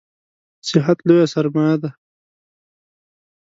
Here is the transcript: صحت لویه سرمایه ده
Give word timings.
صحت 0.67 0.97
لویه 1.07 1.27
سرمایه 1.33 1.75
ده 1.81 1.89